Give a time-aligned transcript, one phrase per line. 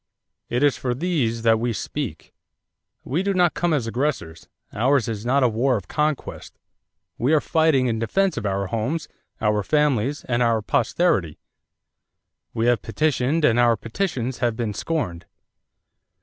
[0.49, 2.33] It is for these that we speak.
[3.03, 4.47] We do not come as aggressors.
[4.73, 6.57] Ours is not a war of conquest.
[7.19, 9.07] We are fighting in defense of our homes,
[9.41, 11.37] our families, and our posterity.
[12.51, 15.27] We have petitioned and our petitions have been scorned.